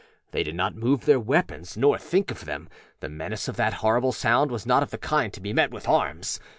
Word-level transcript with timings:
They 0.31 0.41
did 0.41 0.55
not 0.55 0.73
move 0.73 1.05
their 1.05 1.19
weapons 1.19 1.77
nor 1.77 1.99
think 1.99 2.31
of 2.31 2.45
them; 2.45 2.69
the 3.01 3.07
menace 3.07 3.47
of 3.47 3.55
that 3.57 3.73
horrible 3.85 4.11
sound 4.11 4.49
was 4.49 4.65
not 4.65 4.81
of 4.81 4.89
the 4.89 4.97
kind 4.97 5.31
to 5.31 5.39
be 5.39 5.53
met 5.53 5.69
with 5.69 5.87
arms. 5.87 6.39